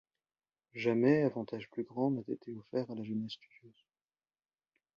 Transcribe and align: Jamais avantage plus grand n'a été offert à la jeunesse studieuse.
Jamais 0.73 1.21
avantage 1.21 1.69
plus 1.69 1.83
grand 1.83 2.09
n'a 2.09 2.23
été 2.27 2.55
offert 2.55 2.89
à 2.89 2.95
la 2.95 3.03
jeunesse 3.03 3.33
studieuse. 3.33 3.85